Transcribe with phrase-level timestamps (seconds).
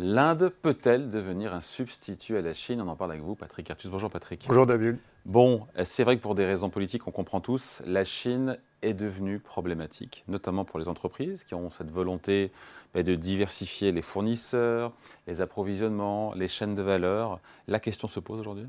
[0.00, 2.80] L'Inde peut-elle devenir un substitut à la Chine?
[2.80, 3.90] On en parle avec vous, Patrick Artus.
[3.90, 4.44] Bonjour Patrick.
[4.46, 4.96] Bonjour David.
[5.26, 9.40] Bon, c'est vrai que pour des raisons politiques, on comprend tous, la Chine est devenue
[9.40, 12.52] problématique, notamment pour les entreprises qui ont cette volonté
[12.94, 14.92] ben, de diversifier les fournisseurs,
[15.26, 17.40] les approvisionnements, les chaînes de valeur.
[17.66, 18.66] La question se pose aujourd'hui?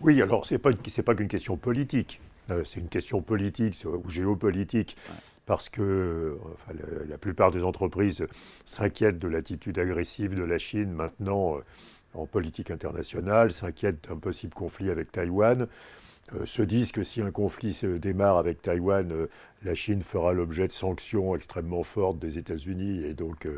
[0.00, 2.22] Oui, alors ce n'est pas, pas qu'une question politique.
[2.48, 4.96] Euh, c'est une question politique ou géopolitique.
[5.50, 6.38] Parce que
[7.08, 8.24] la, plupart des entreprises
[8.64, 11.62] s'inquiètent de l'attitude agressive de la Chine maintenant euh,
[12.14, 15.66] en politique internationale, s'inquiètent d'un possible conflit avec Taïwan.
[16.36, 19.26] Euh, se disent que si un conflit se démarre avec Taïwan,
[19.64, 23.48] la Chine fera l'objet de sanctions extrêmement fortes des États-Unis et donc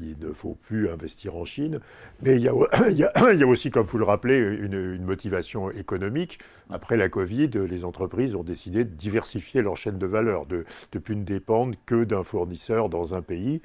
[0.00, 1.80] qu'il ne faut plus investir en Chine.
[2.22, 2.54] Mais il y a,
[3.46, 6.38] aussi, comme vous le rappelez, une, motivation économique.
[6.70, 10.64] Après la Covid, les entreprises ont décidé de diversifier leur chaîne de valeur, de
[10.94, 13.60] ne plus ne dépendre que d'un fournisseur dans un pays.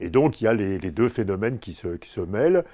[0.00, 2.64] Et donc, il y a les, deux phénomènes qui se, mêlent.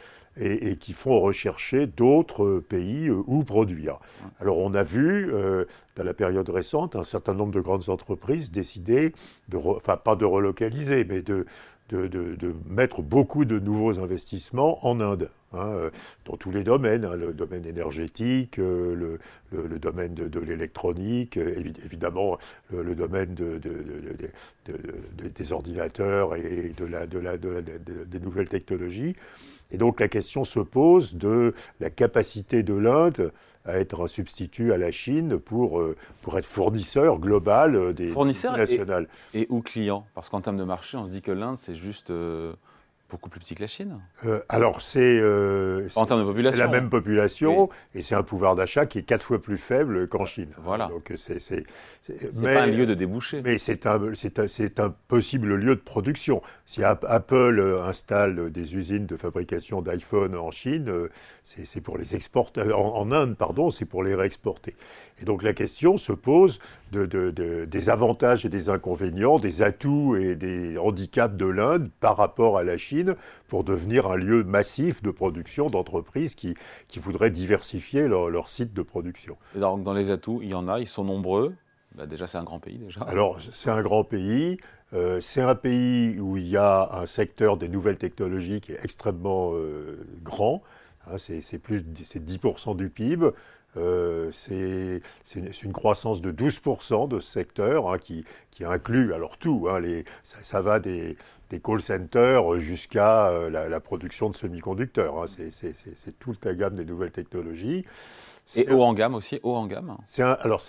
[0.41, 3.99] Et, qui font rechercher d'autres pays euh, où produire.
[4.41, 5.65] Alors on a vu euh,
[5.97, 9.15] dans la période récente un certain nombre de grandes entreprises décider,
[9.49, 11.45] de enfin pas de relocaliser, mais de,
[11.89, 15.91] de, mettre beaucoup de nouveaux investissements en Inde, hein, euh,
[16.27, 19.19] dans tous les domaines, hein, le domaine énergétique, euh,
[19.53, 22.39] le, domaine de, l'électronique, euh, évidemment
[22.73, 23.35] le, domaine
[25.17, 29.17] des ordinateurs et de la, des nouvelles technologies.
[29.71, 33.33] Et donc la question se pose de la capacité de l'Inde
[33.65, 38.57] à être un substitut à la Chine pour, euh, pour être fournisseur global des fournisseurs
[38.57, 39.09] nationales.
[39.35, 41.75] Et, et, ou client Parce qu'en termes de marché, on se dit que l'Inde, c'est
[41.75, 42.11] juste
[43.11, 45.89] beaucoup plus petit que la Chine euh, Alors, c'est euh,
[46.57, 50.27] la même population et c'est un pouvoir d'achat qui est quatre fois plus faible qu'en
[50.27, 50.51] Chine.
[50.63, 50.89] Voilà.
[50.89, 51.65] Donc, c'est
[52.43, 53.41] pas un lieu de débouché.
[53.43, 56.43] Mais c'est un, un, un, possible lieu de production.
[56.67, 60.93] Si Apple euh, installe des usines de fabrication d'iPhone en Chine,
[61.45, 62.73] c'est pour les exporter.
[62.73, 64.77] En, Inde, pardon, c'est pour les réexporter.
[65.21, 66.59] Et donc, la question se pose
[66.93, 72.17] de, de, des avantages et des inconvénients, des atouts et des handicaps de l'Inde par
[72.17, 72.98] rapport à la Chine
[73.49, 76.55] pour devenir un lieu massif de production d'entreprises qui,
[76.89, 79.37] qui voudraient diversifier leur, leur, site de production.
[79.57, 81.55] Et donc dans les atouts, il y en a, ils sont nombreux.
[81.95, 83.01] Bah, déjà, c'est un grand pays déjà.
[83.03, 84.59] Alors, c'est un grand pays.
[84.95, 88.83] Euh, c'est un pays où il y a un secteur des nouvelles technologies qui est
[88.83, 90.63] extrêmement euh, grand.
[91.07, 93.31] Hein, c'est plus c'est 10% du PIB.
[93.79, 95.01] Euh, c'est
[95.37, 99.69] une, croissance de 12% de ce secteur hein, qui, qui, inclut alors tout.
[99.71, 101.17] Hein, les, ça, ça, va des,
[101.51, 105.23] des call centers jusqu'à euh, la, production de semi-conducteurs.
[105.23, 105.27] Hein.
[105.51, 107.85] C'est toute la gamme des nouvelles technologies.
[108.57, 110.63] Et haut en gamme aussi, haut en gamme Alors,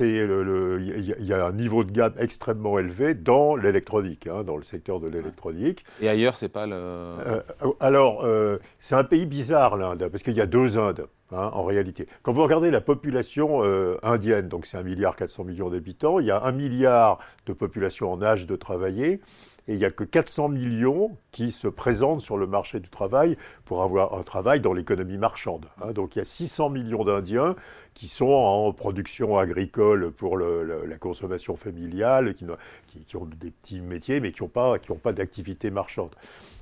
[0.00, 5.00] il y, a un niveau de gamme extrêmement élevé dans l'électronique, hein, dans le secteur
[5.00, 5.84] de l'électronique.
[6.00, 6.76] Et ailleurs, c'est pas le...
[6.76, 7.40] Euh,
[7.80, 11.08] alors, euh, c'est un pays bizarre, l'Inde, parce qu'il y a deux Indes.
[11.34, 12.06] Hein, en réalité.
[12.22, 13.62] Quand vous regardez la population
[14.02, 18.22] indienne, donc c'est 1,4 milliard millions d'habitants, il y a un milliard de population en
[18.22, 19.20] âge de travailler,
[19.66, 23.36] et il n'y a que 400 millions qui se présentent sur le marché du travail
[23.64, 25.66] pour avoir un travail dans l'économie marchande.
[25.82, 25.92] Hein.
[25.92, 27.56] Donc il y a 600 millions d'Indiens
[27.94, 34.32] qui sont en production agricole pour la consommation familiale, qui, ont des petits métiers mais
[34.32, 36.14] qui n'ont pas, d'activité marchande.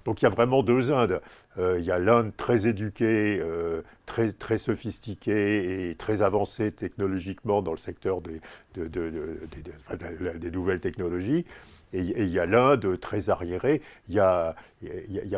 [0.04, 1.20] Donc il y a vraiment deux Indes.
[1.58, 7.72] Euh, il y a l'Inde très éduquée, euh, très, sophistiquée et très avancée technologiquement dans
[7.72, 8.40] le secteur des
[10.50, 11.44] nouvelles technologies.
[11.92, 13.82] Et il y a l'Inde très arriérée.
[14.08, 14.54] Il y a,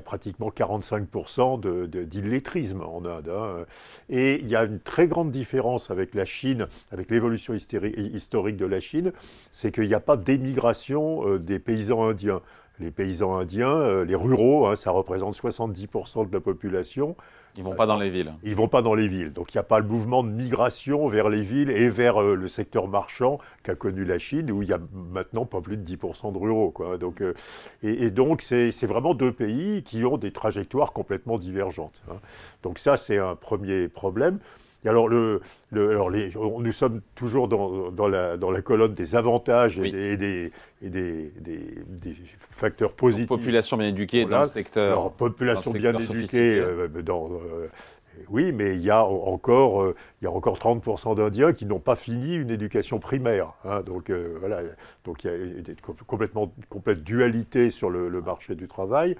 [0.04, 3.28] pratiquement 45% d'illettrisme en Inde.
[3.28, 3.64] Hein.
[4.08, 8.66] Et il y a une très grande différence avec la Chine, avec l'évolution historique de
[8.66, 9.12] la Chine,
[9.50, 12.40] c'est qu'il n'y a pas d'émigration euh, des paysans indiens
[12.80, 17.16] les paysans indiens, euh, les ruraux, hein, ça représente 70% de la population.
[17.56, 18.34] Ils vont pas dans les villes.
[18.42, 19.32] Ils vont pas dans les villes.
[19.32, 22.34] Donc il n'y a pas le mouvement de migration vers les villes et vers euh,
[22.34, 25.84] le secteur marchand qu'a connu la Chine, où il y a maintenant pas plus de
[25.84, 26.74] 10% de ruraux.
[26.98, 27.34] Donc, euh,
[27.82, 32.02] et, donc c'est vraiment deux pays qui ont des trajectoires complètement divergentes.
[32.10, 32.16] Hein.
[32.62, 34.38] Donc ça, c'est un premier problème
[34.88, 35.40] alors, le,
[35.72, 40.52] alors les, nous sommes toujours dans, dans, la, dans, la, colonne des avantages et, des,
[40.82, 42.16] et des, des,
[42.50, 43.28] facteurs positifs.
[43.28, 44.92] population bien éduquée dans le secteur.
[44.92, 47.30] Alors, population bien éduquée euh, dans.
[47.32, 47.68] Euh,
[48.28, 51.80] oui, mais il y a encore, euh, il y a encore 30% d'Indiens qui n'ont
[51.80, 53.54] pas fini une éducation primaire.
[53.64, 54.60] Hein, donc voilà,
[55.04, 55.64] donc il y a une
[56.06, 59.16] complètement complète dualité sur le, le marché du travail.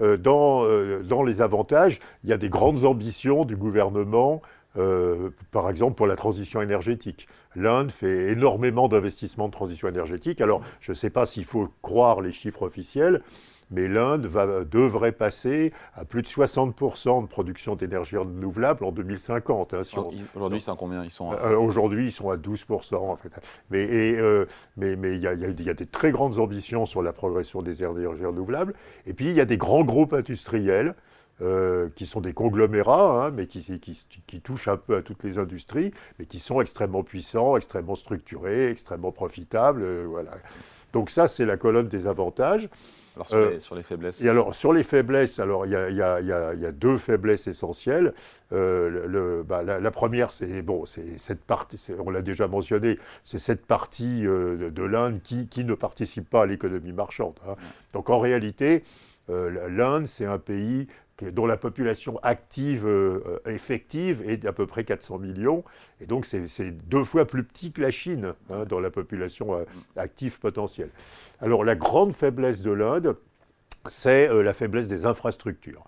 [0.00, 0.66] dans,
[1.04, 4.42] dans les avantages, il y a des grandes ambitions du gouvernement
[4.76, 7.28] euh, par exemple pour la transition énergétique.
[7.54, 10.40] L'Inde fait énormément d'investissements de transition énergétique.
[10.40, 13.22] Alors, je ne sais pas s'il faut croire les chiffres officiels,
[13.70, 14.28] mais l'Inde
[14.70, 19.74] devrait passer à plus de 60% de production d'énergie renouvelable en 2050.
[19.74, 19.82] Hein,
[20.34, 21.04] aujourd'hui, c'est à combien?
[21.04, 23.30] Ils sont Aujourd'hui, ils sont à 12% en fait.
[23.70, 27.82] Mais il mais, y, a, y, a des très grandes ambitions sur la progression des
[27.82, 28.74] énergies renouvelables.
[29.06, 30.94] Et puis, il y a des grands groupes industriels
[31.42, 35.36] euh, qui sont des conglomérats, hein, mais qui, qui, touchent un peu à toutes les
[35.36, 39.82] industries, mais qui sont extrêmement puissants, extrêmement structurés, extrêmement profitables.
[39.82, 40.30] Euh, voilà.
[40.92, 42.68] Donc ça, c'est la colonne des avantages.
[43.16, 45.96] Alors sur, les, sur les, faiblesses Et alors sur les faiblesses, alors il y, y,
[45.96, 46.02] y
[46.64, 48.14] a, deux faiblesses essentielles.
[48.52, 53.40] Euh, le, bah, la, première, c'est bon, c'est cette partie, on l'a déjà mentionné, c'est
[53.40, 57.34] cette partie de, l'Inde qui, qui, ne participe pas à l'économie marchande.
[57.48, 57.56] Hein.
[57.92, 58.84] Donc en réalité,
[59.28, 60.86] l'Inde, c'est un pays
[61.22, 65.64] dont la population active euh, effective est d'à peu près 400 millions.
[66.00, 69.64] Et donc, c'est deux fois plus petit que la Chine hein, dans la population euh,
[69.96, 70.90] active potentielle.
[71.40, 73.16] Alors, la grande faiblesse de l'Inde,
[73.88, 75.84] c'est euh, la faiblesse des infrastructures.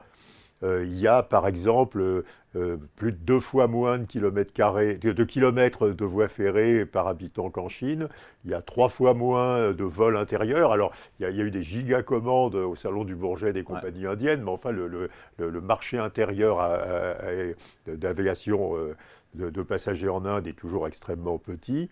[0.62, 2.25] Euh, il y a par exemple euh,
[2.56, 7.08] euh, plus de deux fois moins de kilomètres, carrés, de, kilomètres de voies ferrées par
[7.08, 8.08] habitant qu'en Chine.
[8.44, 10.73] Il y a trois fois moins de vols intérieurs.
[10.73, 14.50] Alors, il y a, eu des gigacommandes au Salon du Bourget des compagnies indiennes, mais
[14.50, 15.11] enfin, le,
[15.61, 16.59] marché intérieur
[17.87, 18.75] d'aviation
[19.35, 21.91] de, passagers en Inde est toujours extrêmement petit.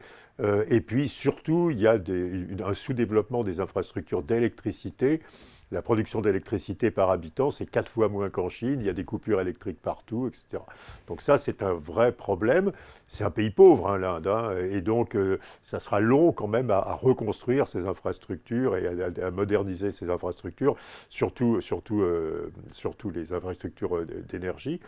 [0.68, 1.98] et puis, surtout, il y a
[2.64, 5.20] un sous-développement des infrastructures d'électricité
[5.74, 8.76] la production d'électricité par habitant, c'est quatre fois moins qu'en Chine.
[8.80, 10.62] Il y a des coupures électriques partout, etc.
[11.08, 12.72] Donc ça, c'est un vrai problème.
[13.08, 14.26] C'est un pays pauvre, hein, l'Inde.
[14.28, 18.86] Hein, et donc, euh, ça sera long quand même à, reconstruire ces infrastructures et
[19.20, 20.76] à, moderniser ces infrastructures,
[21.10, 24.80] surtout, surtout, euh, surtout les infrastructures euh, d'énergie.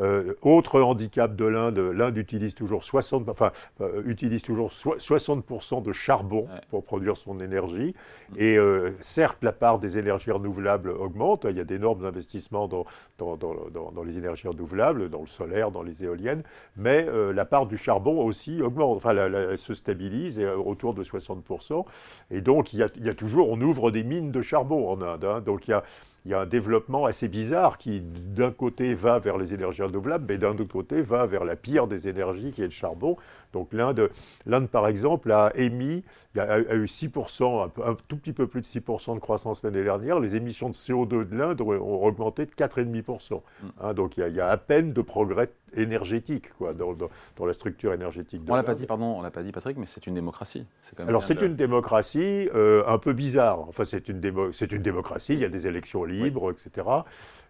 [0.00, 5.92] Euh, autre handicap de l'Inde, l'Inde utilise toujours 60, enfin, euh, utilise toujours 60% de
[5.92, 7.94] charbon pour produire son énergie.
[8.36, 11.46] Et euh, certes, la part des énergies renouvelables augmente.
[11.48, 12.84] Il y a d'énormes investissements dans,
[13.18, 16.42] dans, dans, les énergies renouvelables, dans le solaire, dans les éoliennes.
[16.76, 21.84] Mais la part du charbon aussi augmente, enfin, elle se stabilise autour de 60%.
[22.30, 24.88] Et donc, il y, a, il y, a, toujours, on ouvre des mines de charbon
[24.88, 25.24] en Inde.
[25.24, 25.40] Hein.
[25.40, 25.84] donc, il y a
[26.24, 30.24] il y a un développement assez bizarre qui, d'un côté, va vers les énergies renouvelables,
[30.26, 33.16] mais d'un autre côté, va vers la pire des énergies, qui est le charbon.
[33.52, 34.10] Donc l'Inde,
[34.46, 36.02] l'Inde par exemple, a émis,
[36.38, 40.18] a, eu 6%, un, tout petit peu plus de 6% de croissance l'année dernière.
[40.18, 43.34] Les émissions de CO2 de l'Inde ont augmenté de 4,5%.
[43.34, 43.66] Mm.
[43.80, 48.44] Hein, donc il y, a, à peine de progrès énergétique quoi, dans, la structure énergétique
[48.44, 50.66] de On l'a pas dit, pardon, on l'a pas dit, Patrick, mais c'est une démocratie.
[50.98, 53.60] Alors c'est une démocratie euh, un peu bizarre.
[53.68, 54.20] Enfin, c'est une,
[54.52, 56.86] c'est une démocratie, il y a des élections libres, etc.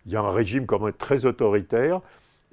[0.07, 2.01] Il y a un régime quand même très autoritaire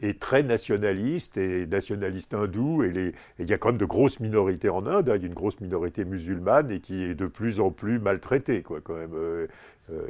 [0.01, 2.83] est très nationaliste et nationaliste hindou.
[2.83, 5.09] Et il y a quand même de grosses minorités en Inde.
[5.09, 5.15] Hein.
[5.15, 8.61] Il y a une grosse minorité musulmane et qui est de plus en plus maltraitée,
[8.61, 9.13] quoi, quand même.
[9.13, 9.47] Euh,
[9.91, 10.05] euh,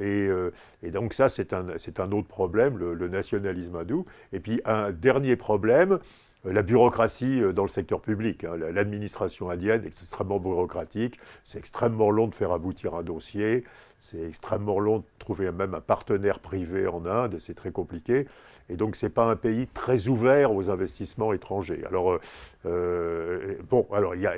[0.84, 4.06] et, donc ça, c'est un, un, autre problème, le, nationalisme hindou.
[4.34, 6.00] Et puis un dernier problème,
[6.46, 8.44] euh, la bureaucratie dans le secteur public.
[8.44, 8.58] Hein.
[8.58, 11.20] L'administration indienne est extrêmement bureaucratique.
[11.44, 13.64] C'est extrêmement long de faire aboutir un dossier.
[14.00, 17.38] C'est extrêmement long de trouver même un partenaire privé en Inde.
[17.40, 18.26] C'est très compliqué.
[18.68, 21.84] Et donc, ce n'est pas un pays très ouvert aux investissements étrangers.
[21.88, 22.20] Alors, euh,
[22.66, 24.34] euh, bon, alors, il y a.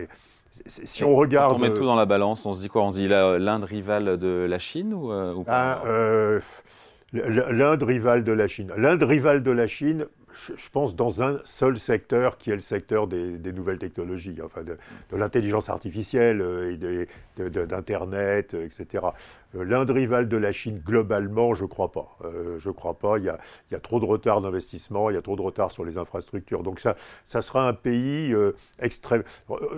[0.65, 1.55] Si on regarde.
[1.55, 4.17] on met tout dans la balance, on se dit quoi On se dit l'Inde rivale
[4.17, 6.39] de la Chine ou, euh, ou pas ah,
[7.12, 8.72] L'Inde rivale de la Chine.
[8.77, 13.07] L'Inde rivale de la Chine, je, pense, dans un seul secteur qui est le secteur
[13.07, 14.77] des, nouvelles technologies, enfin de,
[15.11, 19.05] l'intelligence artificielle euh, et d'Internet, euh, etc.
[19.55, 22.17] Euh, L'Inde rivale de la Chine, globalement, je ne crois pas.
[22.57, 23.17] je ne crois pas.
[23.19, 25.97] Il y, a, trop de retard d'investissement, il y a trop de retard sur les
[25.97, 26.63] infrastructures.
[26.63, 28.35] Donc ça, ça sera un pays
[28.79, 29.23] extrême.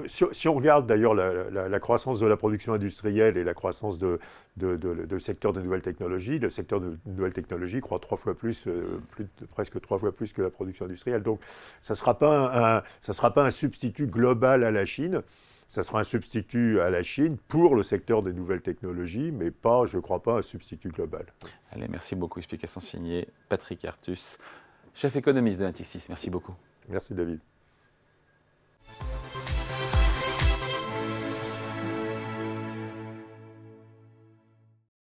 [0.08, 4.20] Si, on regarde d'ailleurs la, croissance de la production industrielle et la croissance de,
[4.56, 8.68] de, secteur des nouvelles technologies, le secteur de nouvelles technologies croît trois fois plus,
[9.12, 11.24] plus presque trois fois plus que la production industrielle.
[11.24, 11.40] Donc,
[11.82, 15.22] ça ne sera, pas un, sera pas un substitut global à la Chine.
[15.68, 19.86] Ça sera un substitut à la Chine pour le secteur des nouvelles technologies, mais pas,
[19.86, 21.26] je ne crois pas, un substitut global.
[21.72, 22.40] Allez, merci beaucoup.
[22.40, 24.38] Explication signée Patrick Artus,
[24.94, 26.06] chef économiste de Natixis.
[26.10, 26.56] Merci beaucoup.
[26.88, 27.42] Merci David.